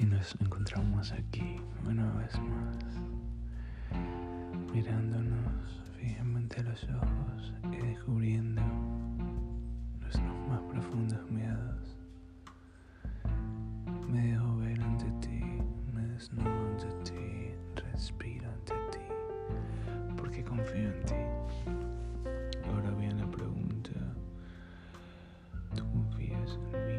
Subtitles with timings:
[0.00, 2.78] Y nos encontramos aquí una vez más,
[4.72, 8.62] mirándonos fijamente a los ojos y descubriendo
[10.00, 11.98] nuestros más profundos miedos.
[14.08, 15.44] Me dejo ver ante ti,
[15.92, 17.50] me desnudo ante ti,
[17.92, 19.04] respiro ante ti,
[20.16, 21.14] porque confío en ti.
[22.72, 23.90] Ahora viene la pregunta,
[25.76, 26.89] ¿tú confías en mí?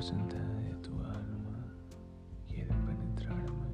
[0.00, 1.62] Porcentaje de tu alma
[2.48, 3.68] quiere penetrarme,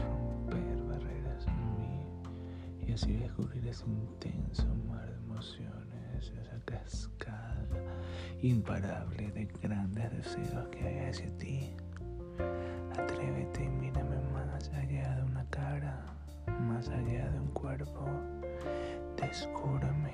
[0.00, 7.66] romper barreras en mí y así descubrir ese intenso mar de emociones, esa cascada
[8.42, 11.74] imparable de grandes deseos que hay hacia ti?
[12.96, 16.00] Atrévete y mírame más allá de una cara,
[16.60, 18.04] más allá de un cuerpo.
[19.20, 20.05] Descúbreme.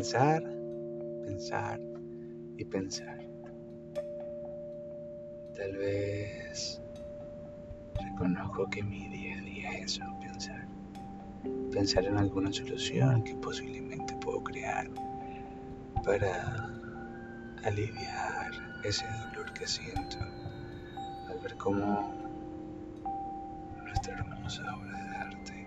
[0.00, 0.42] Pensar,
[1.26, 1.78] pensar
[2.56, 3.18] y pensar.
[5.54, 6.80] Tal vez
[8.02, 10.66] reconozco que mi día a día es pensar.
[11.70, 14.88] Pensar en alguna solución que posiblemente puedo crear
[16.02, 16.64] para
[17.64, 20.16] aliviar ese dolor que siento
[21.28, 22.14] al ver cómo
[23.84, 25.66] nuestra hermosa obra de arte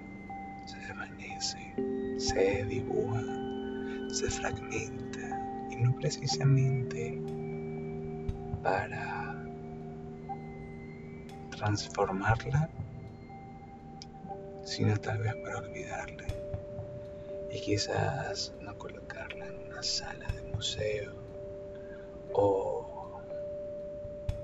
[0.65, 1.75] se desvanece,
[2.17, 3.42] se dibuja,
[4.13, 7.19] se fragmenta y no precisamente
[8.61, 9.43] para
[11.49, 12.69] transformarla,
[14.63, 16.27] sino tal vez para olvidarla
[17.51, 21.13] y quizás no colocarla en una sala de museo
[22.33, 23.19] o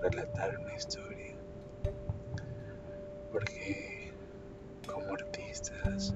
[0.02, 1.36] relatar una historia.
[3.32, 4.12] Porque
[4.88, 6.16] como artistas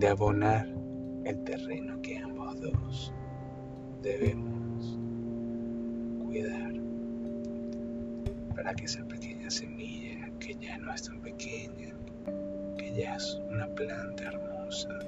[0.00, 0.66] de abonar
[1.26, 3.12] el terreno que ambos dos
[4.00, 4.98] debemos
[6.24, 6.72] cuidar
[8.54, 11.94] para que esa pequeña semilla que ya no es tan pequeña,
[12.78, 14.98] que ya es una planta hermosa,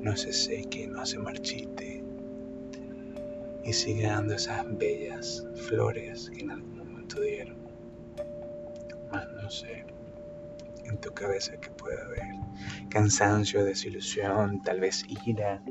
[0.00, 2.02] no se seque, no se marchite
[3.62, 7.58] y siga dando esas bellas flores que en algún momento dieron.
[9.12, 9.84] Más no sé,
[10.84, 12.26] en tu cabeza que puede haber
[12.88, 15.62] cansancio, desilusión, tal vez ira.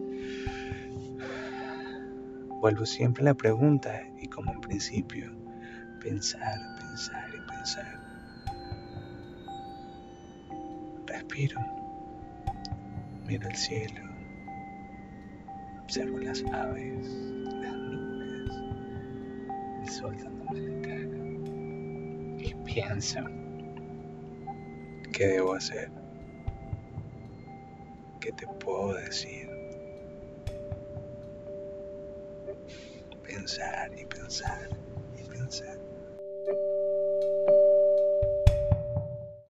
[2.60, 5.32] Vuelvo siempre a la pregunta y como en principio,
[6.00, 8.00] pensar, pensar y pensar.
[11.08, 11.60] Respiro,
[13.26, 14.02] miro el cielo,
[15.84, 17.08] observo las aves,
[17.62, 18.52] las nubes,
[19.82, 21.18] el sol dándome la cara
[22.44, 23.20] y pienso
[25.22, 25.92] qué debo hacer,
[28.20, 29.48] qué te puedo decir.
[33.22, 34.68] Pensar y pensar
[35.16, 35.91] y pensar.